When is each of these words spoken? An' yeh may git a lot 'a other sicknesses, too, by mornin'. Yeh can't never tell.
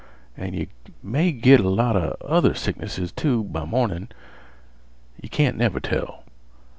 An' 0.35 0.55
yeh 0.55 0.65
may 1.03 1.31
git 1.31 1.59
a 1.59 1.69
lot 1.69 1.95
'a 1.95 2.17
other 2.25 2.55
sicknesses, 2.55 3.11
too, 3.11 3.43
by 3.43 3.65
mornin'. 3.65 4.09
Yeh 5.21 5.29
can't 5.29 5.57
never 5.57 5.79
tell. 5.79 6.23